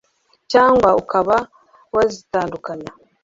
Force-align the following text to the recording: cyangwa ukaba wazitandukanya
cyangwa 0.51 0.89
ukaba 1.01 1.35
wazitandukanya 1.95 2.91